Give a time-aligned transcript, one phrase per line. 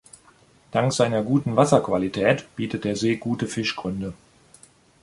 [0.71, 4.15] Dank seiner guten Wasserqualität bietet der See gute Fischgründe.